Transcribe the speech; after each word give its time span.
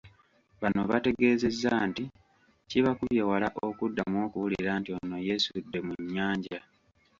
Bano 0.61 0.81
bategeezezza 0.91 1.73
nti 1.89 2.03
kibakubye 2.69 3.21
wala 3.31 3.47
okuddamu 3.67 4.17
okuwulira 4.27 4.71
nti 4.79 4.89
ono 4.99 5.15
yeesudde 5.27 5.79
mu 5.85 5.93
nnyanja. 6.03 6.59